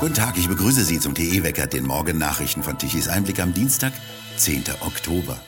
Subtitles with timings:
[0.00, 3.92] Guten Tag, ich begrüße Sie zum TE-Wecker, den Morgennachrichten von Tichys Einblick am Dienstag,
[4.36, 4.62] 10.
[4.80, 5.40] Oktober.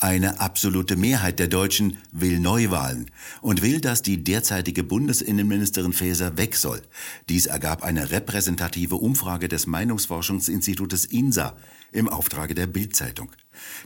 [0.00, 3.10] Eine absolute Mehrheit der Deutschen will Neuwahlen
[3.40, 6.80] und will, dass die derzeitige Bundesinnenministerin Faeser weg soll.
[7.28, 11.56] Dies ergab eine repräsentative Umfrage des Meinungsforschungsinstitutes INSA
[11.90, 13.32] im Auftrage der Bild-Zeitung.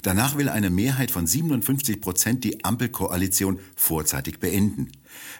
[0.02, 4.92] Danach will eine Mehrheit von 57 Prozent die Ampelkoalition vorzeitig beenden.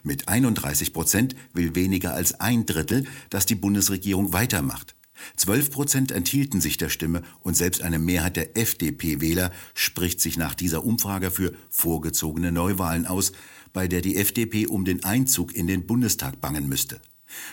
[0.03, 4.95] Mit 31 Prozent will weniger als ein Drittel, dass die Bundesregierung weitermacht.
[5.37, 10.55] 12 Prozent enthielten sich der Stimme und selbst eine Mehrheit der FDP-Wähler spricht sich nach
[10.55, 13.33] dieser Umfrage für vorgezogene Neuwahlen aus,
[13.73, 17.01] bei der die FDP um den Einzug in den Bundestag bangen müsste.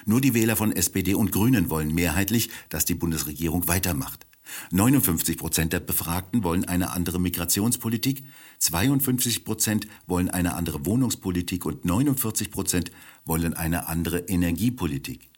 [0.05, 4.25] Nur die Wähler von SPD und Grünen wollen mehrheitlich, dass die Bundesregierung weitermacht.
[4.71, 8.23] 59 Prozent der Befragten wollen eine andere Migrationspolitik,
[8.57, 12.91] 52 Prozent wollen eine andere Wohnungspolitik und 49 Prozent
[13.25, 15.28] wollen eine andere Energiepolitik.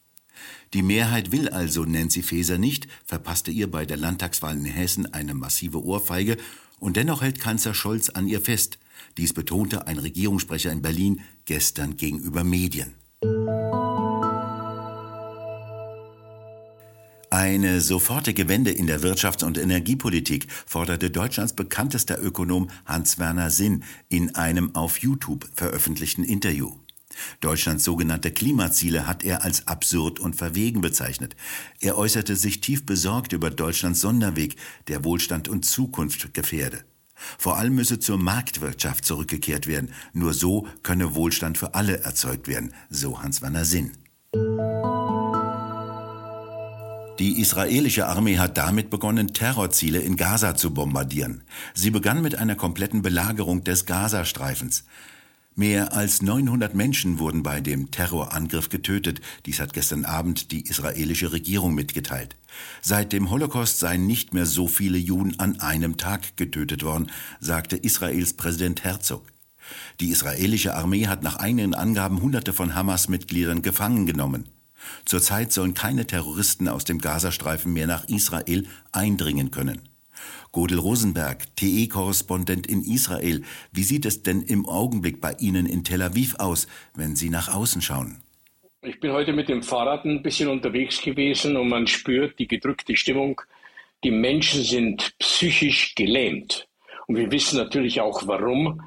[0.74, 5.34] Die Mehrheit will also Nancy Faeser nicht, verpasste ihr bei der Landtagswahl in Hessen eine
[5.34, 6.38] massive Ohrfeige
[6.80, 8.80] und dennoch hält Kanzler Scholz an ihr fest.
[9.18, 12.94] Dies betonte ein Regierungssprecher in Berlin gestern gegenüber Medien.
[17.34, 24.36] Eine sofortige Wende in der Wirtschafts- und Energiepolitik forderte Deutschlands bekanntester Ökonom Hans-Werner Sinn in
[24.36, 26.74] einem auf YouTube veröffentlichten Interview.
[27.40, 31.36] Deutschlands sogenannte Klimaziele hat er als absurd und verwegen bezeichnet.
[31.80, 34.56] Er äußerte sich tief besorgt über Deutschlands Sonderweg,
[34.88, 36.84] der Wohlstand und Zukunft gefährde.
[37.38, 39.92] Vor allem müsse zur Marktwirtschaft zurückgekehrt werden.
[40.14, 43.92] Nur so könne Wohlstand für alle erzeugt werden, so Hans-Werner Sinn.
[47.20, 51.44] Die israelische Armee hat damit begonnen, Terrorziele in Gaza zu bombardieren.
[51.76, 54.86] Sie begann mit einer kompletten Belagerung des Gazastreifens.
[55.54, 59.20] Mehr als 900 Menschen wurden bei dem Terrorangriff getötet.
[59.46, 62.38] Dies hat gestern Abend die israelische Regierung mitgeteilt.
[62.82, 67.12] Seit dem Holocaust seien nicht mehr so viele Juden an einem Tag getötet worden,
[67.42, 69.28] sagte Israels Präsident Herzog.
[70.00, 74.48] Die israelische Armee hat nach eigenen Angaben Hunderte von Hamas-Mitgliedern gefangen genommen.
[75.04, 79.91] Zurzeit sollen keine Terroristen aus dem Gazastreifen mehr nach Israel eindringen können.
[80.52, 86.02] Godel Rosenberg, TE-Korrespondent in Israel, wie sieht es denn im Augenblick bei Ihnen in Tel
[86.02, 88.22] Aviv aus, wenn Sie nach außen schauen?
[88.84, 92.96] Ich bin heute mit dem Fahrrad ein bisschen unterwegs gewesen und man spürt die gedrückte
[92.96, 93.40] Stimmung.
[94.04, 96.68] Die Menschen sind psychisch gelähmt.
[97.06, 98.82] Und wir wissen natürlich auch warum.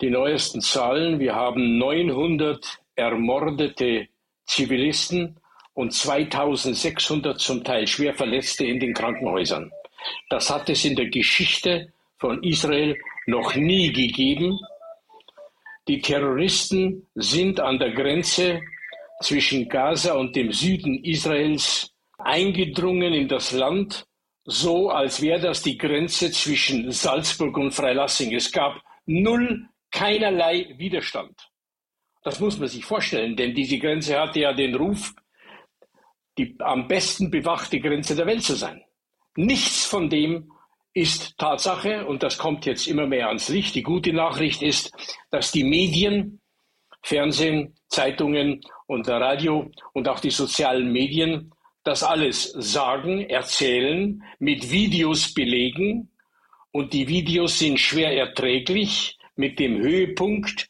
[0.00, 4.08] Die neuesten Zahlen, wir haben 900 ermordete
[4.46, 5.38] Zivilisten
[5.74, 9.70] und 2600 zum Teil schwer Verletzte in den Krankenhäusern.
[10.28, 14.58] Das hat es in der Geschichte von Israel noch nie gegeben.
[15.86, 18.60] Die Terroristen sind an der Grenze
[19.22, 24.06] zwischen Gaza und dem Süden Israels eingedrungen in das Land,
[24.44, 28.34] so als wäre das die Grenze zwischen Salzburg und Freilassing.
[28.34, 31.50] Es gab null, keinerlei Widerstand.
[32.22, 35.14] Das muss man sich vorstellen, denn diese Grenze hatte ja den Ruf,
[36.36, 38.82] die am besten bewachte Grenze der Welt zu sein.
[39.38, 40.50] Nichts von dem
[40.94, 43.76] ist Tatsache und das kommt jetzt immer mehr ans Licht.
[43.76, 44.90] Die gute Nachricht ist,
[45.30, 46.40] dass die Medien,
[47.02, 51.52] Fernsehen, Zeitungen und Radio und auch die sozialen Medien
[51.84, 56.10] das alles sagen, erzählen, mit Videos belegen.
[56.72, 60.68] Und die Videos sind schwer erträglich mit dem Höhepunkt.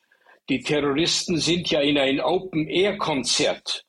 [0.50, 3.86] Die Terroristen sind ja in ein Open-Air-Konzert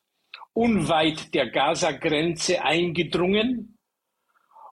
[0.54, 3.76] unweit der Gaza-Grenze eingedrungen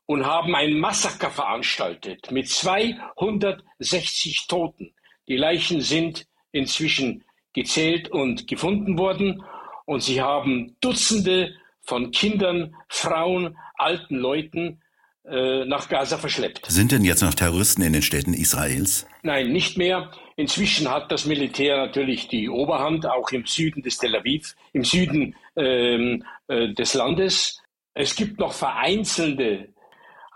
[0.07, 4.93] und haben ein Massaker veranstaltet mit 260 Toten.
[5.27, 7.23] Die Leichen sind inzwischen
[7.53, 9.43] gezählt und gefunden worden
[9.85, 14.81] und sie haben Dutzende von Kindern, Frauen, alten Leuten
[15.25, 16.65] äh, nach Gaza verschleppt.
[16.67, 19.05] Sind denn jetzt noch Terroristen in den Städten Israels?
[19.23, 20.11] Nein, nicht mehr.
[20.37, 25.35] Inzwischen hat das Militär natürlich die Oberhand, auch im Süden des Tel Aviv, im Süden
[25.57, 27.61] ähm, äh, des Landes.
[27.93, 29.69] Es gibt noch vereinzelte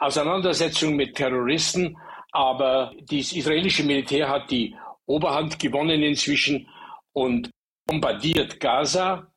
[0.01, 1.97] Auseinandersetzungen mit Terroristen,
[2.31, 4.75] aber das israelische Militär hat die
[5.05, 6.67] Oberhand gewonnen inzwischen
[7.13, 7.51] und
[7.85, 9.31] bombardiert Gaza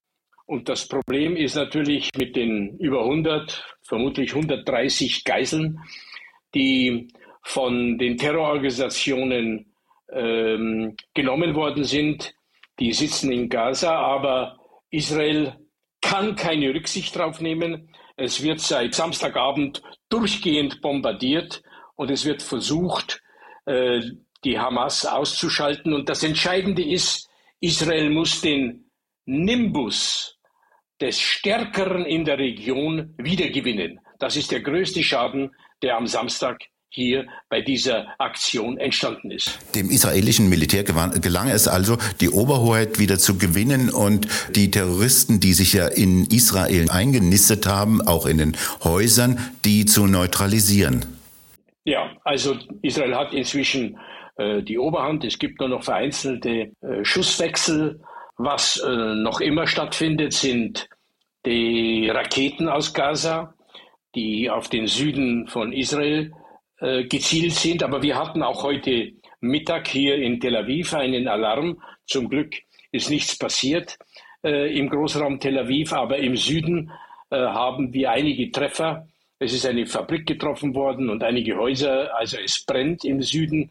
[0.46, 5.80] und das Problem ist natürlich mit den über 100, vermutlich 130 Geiseln,
[6.54, 7.08] die
[7.42, 9.72] von den Terrororganisationen
[10.12, 12.34] ähm, genommen worden sind.
[12.78, 14.58] Die sitzen in Gaza, aber
[14.90, 15.56] Israel
[16.02, 17.88] kann keine Rücksicht darauf nehmen.
[18.16, 21.62] Es wird seit Samstagabend durchgehend bombardiert
[21.96, 23.22] und es wird versucht,
[23.66, 24.00] äh,
[24.44, 25.92] die Hamas auszuschalten.
[25.92, 27.28] Und das Entscheidende ist,
[27.60, 28.90] Israel muss den
[29.24, 30.38] Nimbus
[31.00, 34.00] des Stärkeren in der Region wiedergewinnen.
[34.18, 35.50] Das ist der größte Schaden,
[35.82, 36.60] der am Samstag
[36.94, 39.58] hier bei dieser Aktion entstanden ist.
[39.74, 45.54] Dem israelischen Militär gelang es also, die Oberhoheit wieder zu gewinnen und die Terroristen, die
[45.54, 51.04] sich ja in Israel eingenistet haben, auch in den Häusern, die zu neutralisieren.
[51.84, 53.98] Ja, also Israel hat inzwischen
[54.36, 55.24] äh, die Oberhand.
[55.24, 58.00] Es gibt nur noch vereinzelte äh, Schusswechsel.
[58.36, 60.88] Was äh, noch immer stattfindet, sind
[61.44, 63.54] die Raketen aus Gaza,
[64.14, 66.32] die auf den Süden von Israel
[66.84, 67.82] äh, gezielt sind.
[67.82, 71.80] Aber wir hatten auch heute Mittag hier in Tel Aviv einen Alarm.
[72.06, 72.54] Zum Glück
[72.92, 73.96] ist nichts passiert
[74.44, 76.90] äh, im Großraum Tel Aviv, aber im Süden
[77.30, 79.08] äh, haben wir einige Treffer.
[79.38, 83.70] Es ist eine Fabrik getroffen worden und einige Häuser, also es brennt im Süden.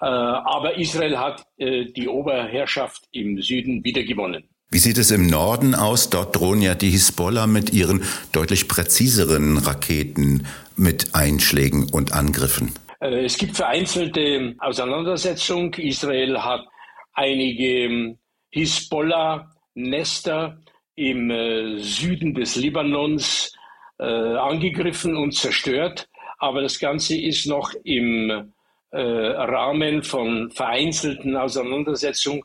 [0.00, 4.44] Äh, aber Israel hat äh, die Oberherrschaft im Süden wiedergewonnen.
[4.68, 6.10] Wie sieht es im Norden aus?
[6.10, 8.02] Dort drohen ja die Hisbollah mit ihren
[8.32, 10.44] deutlich präziseren Raketen
[10.76, 12.72] mit Einschlägen und Angriffen.
[13.00, 15.72] Äh, es gibt vereinzelte Auseinandersetzungen.
[15.74, 16.66] Israel hat
[17.12, 18.18] einige ähm,
[18.50, 20.58] Hisbollah-Nester
[20.96, 23.52] im äh, Süden des Libanons
[23.98, 26.08] äh, angegriffen und zerstört.
[26.38, 28.52] Aber das Ganze ist noch im
[28.92, 32.42] Rahmen von vereinzelten Auseinandersetzungen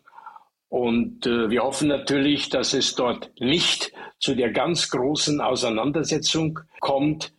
[0.72, 7.34] und äh, wir hoffen natürlich, dass es dort nicht zu der ganz großen Auseinandersetzung kommt,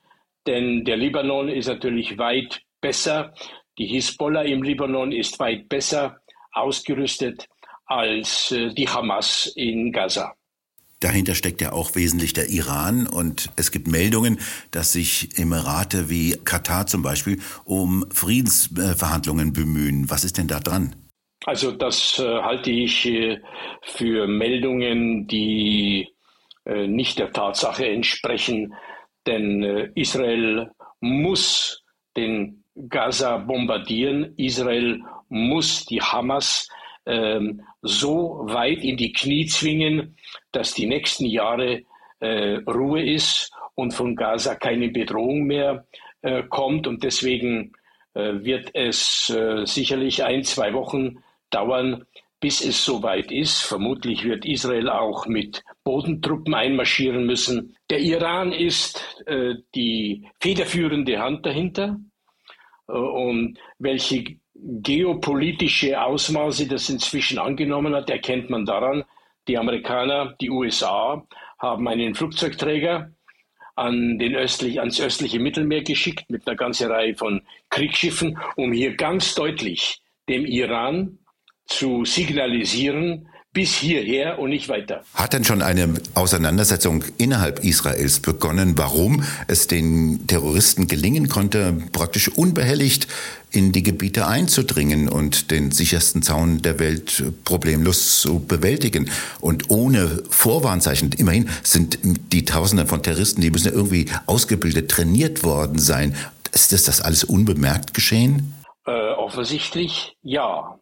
[0.46, 3.32] denn der Libanon ist natürlich weit besser.
[3.79, 6.19] Die Hisbollah im Libanon ist weit besser
[6.52, 7.49] ausgerüstet
[7.87, 10.35] als äh, die Hamas in Gaza.
[11.00, 14.40] Dahinter steckt ja auch wesentlich der Iran und es gibt Meldungen,
[14.73, 20.11] dass sich Emirate wie Katar zum Beispiel um Friedensverhandlungen bemühen.
[20.11, 20.94] Was ist denn da dran?
[21.44, 23.40] Also das äh, halte ich äh,
[23.82, 26.08] für Meldungen, die
[26.64, 28.74] äh, nicht der Tatsache entsprechen,
[29.26, 31.82] denn äh, Israel muss
[32.16, 36.68] den Gaza bombardieren, Israel muss die Hamas
[37.06, 40.16] ähm, so weit in die Knie zwingen,
[40.52, 41.82] dass die nächsten Jahre
[42.20, 45.86] äh, Ruhe ist und von Gaza keine Bedrohung mehr
[46.20, 46.86] äh, kommt.
[46.86, 47.72] Und deswegen
[48.14, 49.32] wird es
[49.64, 51.16] sicherlich ein, zwei Wochen
[51.52, 52.04] dauern,
[52.40, 53.62] bis es soweit ist.
[53.62, 57.76] Vermutlich wird Israel auch mit Bodentruppen einmarschieren müssen.
[57.88, 62.00] Der Iran ist äh, die federführende Hand dahinter.
[62.88, 69.04] Äh, und welche geopolitische Ausmaße das inzwischen angenommen hat, erkennt man daran,
[69.49, 71.26] die Amerikaner, die USA
[71.58, 73.12] haben einen Flugzeugträger
[73.75, 78.94] an den östlich, ans östliche Mittelmeer geschickt mit einer ganzen Reihe von Kriegsschiffen, um hier
[78.96, 81.19] ganz deutlich dem Iran
[81.67, 85.03] zu signalisieren, bis hierher und nicht weiter.
[85.14, 92.29] Hat denn schon eine Auseinandersetzung innerhalb Israels begonnen, warum es den Terroristen gelingen konnte, praktisch
[92.31, 93.09] unbehelligt
[93.50, 99.11] in die Gebiete einzudringen und den sichersten Zaun der Welt problemlos zu bewältigen
[99.41, 101.12] und ohne Vorwarnzeichen.
[101.19, 101.99] Immerhin sind
[102.32, 106.17] die Tausende von Terroristen, die müssen ja irgendwie ausgebildet, trainiert worden sein.
[106.55, 108.55] Ist das, das alles unbemerkt geschehen?
[108.87, 110.79] Äh, offensichtlich ja.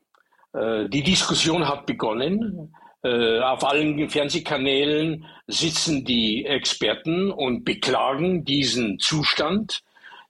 [0.52, 2.74] Äh, die Diskussion hat begonnen.
[3.02, 9.82] Äh, auf allen Fernsehkanälen sitzen die Experten und beklagen diesen Zustand.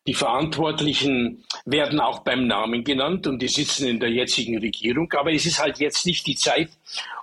[0.06, 5.12] Die Verantwortlichen werden auch beim Namen genannt und die sitzen in der jetzigen Regierung.
[5.12, 6.71] Aber es ist halt jetzt nicht die Zeit,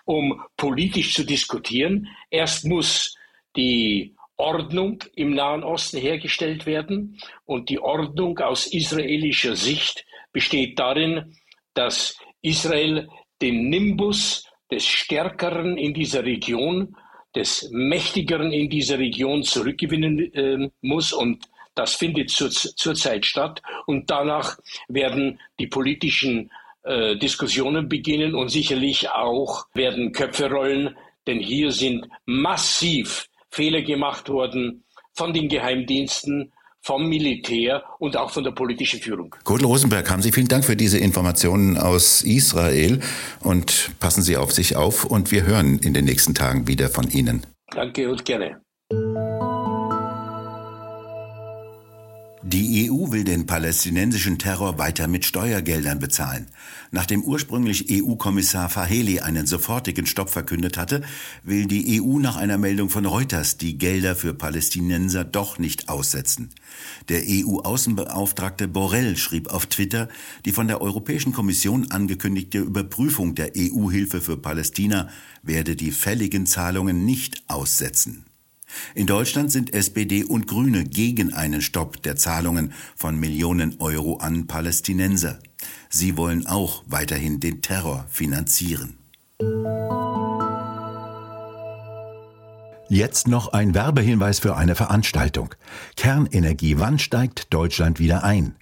[0.06, 2.08] um politisch zu diskutieren.
[2.30, 3.16] Erst muss
[3.56, 7.20] die Ordnung im Nahen Osten hergestellt werden.
[7.46, 11.36] Und die Ordnung aus israelischer Sicht besteht darin,
[11.74, 13.08] dass Israel
[13.42, 16.96] den Nimbus des Stärkeren in dieser Region,
[17.36, 21.14] des Mächtigeren in dieser Region zurückgewinnen äh, muss.
[21.14, 23.62] Und das findet zur, zurzeit statt.
[23.86, 26.50] Und danach werden die politischen
[26.84, 30.96] äh, Diskussionen beginnen und sicherlich auch werden Köpfe rollen,
[31.28, 36.54] denn hier sind massiv Fehler gemacht worden von den Geheimdiensten,
[36.88, 39.36] vom Militär und auch von der politischen Führung.
[39.44, 43.02] Kurt Rosenberg, haben Sie vielen Dank für diese Informationen aus Israel
[43.42, 47.10] und passen Sie auf sich auf und wir hören in den nächsten Tagen wieder von
[47.10, 47.46] Ihnen.
[47.76, 48.62] Danke und gerne.
[52.50, 56.48] Die EU will den palästinensischen Terror weiter mit Steuergeldern bezahlen.
[56.92, 61.02] Nachdem ursprünglich EU-Kommissar Faheli einen sofortigen Stopp verkündet hatte,
[61.44, 66.52] will die EU nach einer Meldung von Reuters die Gelder für Palästinenser doch nicht aussetzen.
[67.10, 70.08] Der EU-Außenbeauftragte Borrell schrieb auf Twitter,
[70.46, 75.10] die von der Europäischen Kommission angekündigte Überprüfung der EU-Hilfe für Palästina
[75.44, 78.24] werde die fälligen Zahlungen nicht aussetzen.
[78.96, 84.48] In Deutschland sind SPD und Grüne gegen einen Stopp der Zahlungen von Millionen Euro an
[84.48, 85.40] Palästinenser.
[85.90, 88.98] Sie wollen auch weiterhin den Terror finanzieren.
[92.90, 95.54] Jetzt noch ein Werbehinweis für eine Veranstaltung.
[95.96, 98.56] Kernenergie, wann steigt Deutschland wieder ein?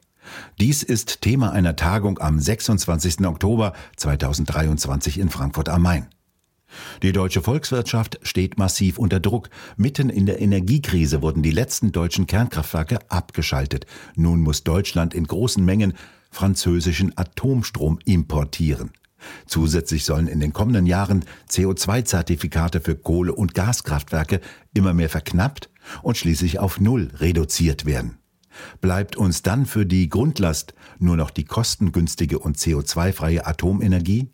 [0.60, 3.26] Dies ist Thema einer Tagung am 26.
[3.26, 6.08] Oktober 2023 in Frankfurt am Main.
[7.04, 9.50] Die deutsche Volkswirtschaft steht massiv unter Druck.
[9.78, 13.86] Mitten in der Energiekrise wurden die letzten deutschen Kernkraftwerke abgeschaltet.
[14.16, 15.94] Nun muss Deutschland in großen Mengen
[16.32, 18.92] französischen Atomstrom importieren.
[19.48, 24.42] Zusätzlich sollen in den kommenden Jahren CO2-Zertifikate für Kohle- und Gaskraftwerke
[24.74, 25.70] immer mehr verknappt
[26.02, 28.18] und schließlich auf Null reduziert werden.
[28.82, 34.30] Bleibt uns dann für die Grundlast nur noch die kostengünstige und CO2-freie Atomenergie?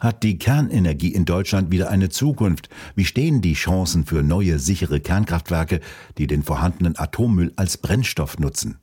[0.00, 2.68] Hat die Kernenergie in Deutschland wieder eine Zukunft?
[2.94, 5.80] Wie stehen die Chancen für neue sichere Kernkraftwerke,
[6.18, 8.78] die den vorhandenen Atommüll als Brennstoff nutzen?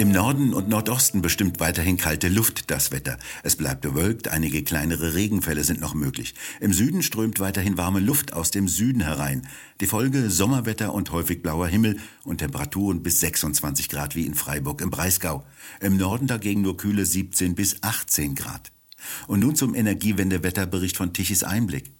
[0.00, 3.18] Im Norden und Nordosten bestimmt weiterhin kalte Luft das Wetter.
[3.42, 6.36] Es bleibt bewölkt, einige kleinere Regenfälle sind noch möglich.
[6.60, 9.48] Im Süden strömt weiterhin warme Luft aus dem Süden herein.
[9.80, 14.82] Die Folge Sommerwetter und häufig blauer Himmel und Temperaturen bis 26 Grad wie in Freiburg
[14.82, 15.44] im Breisgau.
[15.80, 18.70] Im Norden dagegen nur kühle 17 bis 18 Grad.
[19.26, 21.90] Und nun zum Energiewendewetterbericht von Tichys Einblick.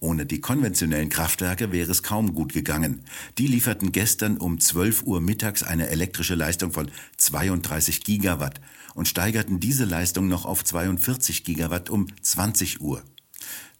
[0.00, 3.02] Ohne die konventionellen Kraftwerke wäre es kaum gut gegangen.
[3.38, 8.60] Die lieferten gestern um 12 Uhr mittags eine elektrische Leistung von 32 Gigawatt
[8.94, 13.02] und steigerten diese Leistung noch auf 42 Gigawatt um 20 Uhr.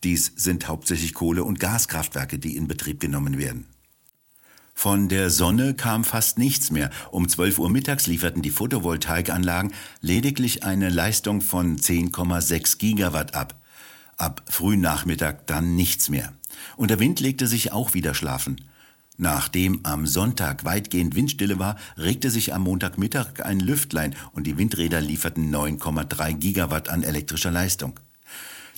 [0.05, 3.67] Dies sind hauptsächlich Kohle- und Gaskraftwerke, die in Betrieb genommen werden.
[4.79, 6.91] Von der Sonne kam fast nichts mehr.
[7.11, 13.55] Um 12 Uhr mittags lieferten die Photovoltaikanlagen lediglich eine Leistung von 10,6 Gigawatt ab.
[14.19, 16.35] Ab frühen Nachmittag dann nichts mehr.
[16.77, 18.61] Und der Wind legte sich auch wieder schlafen.
[19.17, 25.01] Nachdem am Sonntag weitgehend Windstille war, regte sich am Montagmittag ein Lüftlein und die Windräder
[25.01, 27.99] lieferten 9,3 Gigawatt an elektrischer Leistung.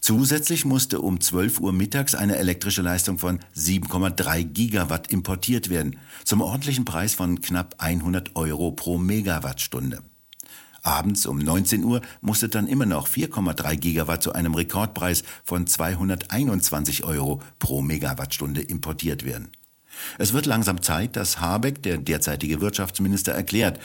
[0.01, 6.41] Zusätzlich musste um 12 Uhr mittags eine elektrische Leistung von 7,3 Gigawatt importiert werden, zum
[6.41, 10.03] ordentlichen Preis von knapp 100 Euro pro Megawattstunde.
[10.83, 17.05] Abends um 19 Uhr musste dann immer noch 4,3 Gigawatt zu einem Rekordpreis von 221
[17.05, 19.51] Euro pro Megawattstunde importiert werden.
[20.19, 23.81] Es wird langsam Zeit, dass Habeck, der derzeitige Wirtschaftsminister, erklärt,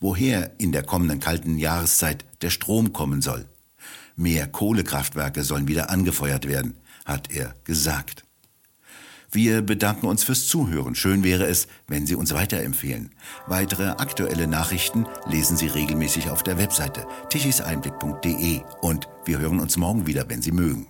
[0.00, 3.46] woher in der kommenden kalten Jahreszeit der Strom kommen soll.
[4.18, 8.24] Mehr Kohlekraftwerke sollen wieder angefeuert werden, hat er gesagt.
[9.30, 10.96] Wir bedanken uns fürs Zuhören.
[10.96, 13.12] Schön wäre es, wenn Sie uns weiterempfehlen.
[13.46, 20.08] Weitere aktuelle Nachrichten lesen Sie regelmäßig auf der Webseite tichiseinblick.de und wir hören uns morgen
[20.08, 20.88] wieder, wenn Sie mögen.